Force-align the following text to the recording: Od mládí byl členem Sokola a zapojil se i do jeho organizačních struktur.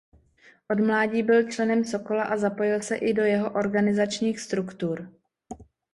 Od 0.71 0.79
mládí 0.79 1.23
byl 1.23 1.51
členem 1.51 1.85
Sokola 1.85 2.23
a 2.23 2.37
zapojil 2.37 2.81
se 2.81 2.95
i 2.95 3.13
do 3.13 3.23
jeho 3.23 3.51
organizačních 3.51 4.39
struktur. 4.39 5.11